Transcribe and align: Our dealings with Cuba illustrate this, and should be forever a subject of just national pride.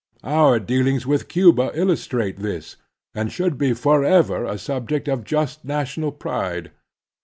Our 0.23 0.59
dealings 0.59 1.05
with 1.05 1.27
Cuba 1.27 1.69
illustrate 1.75 2.37
this, 2.37 2.75
and 3.13 3.31
should 3.31 3.55
be 3.59 3.73
forever 3.73 4.45
a 4.45 4.57
subject 4.57 5.07
of 5.07 5.23
just 5.23 5.63
national 5.63 6.11
pride. 6.11 6.71